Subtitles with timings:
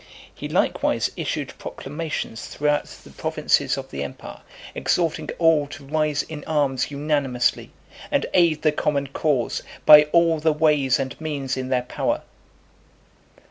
[0.33, 4.39] He likewise issued proclamations throughout the provinces of the empire,
[4.73, 7.69] exhorting all to rise in arms unanimously,
[8.09, 12.23] and aid the common cause, by all the ways and means in their power.